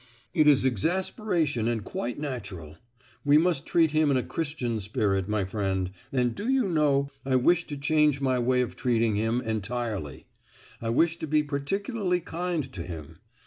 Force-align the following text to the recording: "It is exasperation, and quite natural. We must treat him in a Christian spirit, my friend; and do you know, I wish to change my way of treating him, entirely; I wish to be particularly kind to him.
"It 0.33 0.47
is 0.47 0.65
exasperation, 0.65 1.67
and 1.67 1.83
quite 1.83 2.17
natural. 2.17 2.77
We 3.23 3.37
must 3.37 3.67
treat 3.67 3.91
him 3.91 4.09
in 4.09 4.17
a 4.17 4.23
Christian 4.23 4.79
spirit, 4.79 5.29
my 5.29 5.45
friend; 5.45 5.91
and 6.11 6.33
do 6.33 6.47
you 6.51 6.67
know, 6.67 7.11
I 7.23 7.35
wish 7.35 7.67
to 7.67 7.77
change 7.77 8.19
my 8.19 8.39
way 8.39 8.61
of 8.61 8.75
treating 8.75 9.15
him, 9.15 9.41
entirely; 9.41 10.25
I 10.81 10.89
wish 10.89 11.17
to 11.19 11.27
be 11.27 11.43
particularly 11.43 12.19
kind 12.19 12.63
to 12.73 12.81
him. 12.81 13.19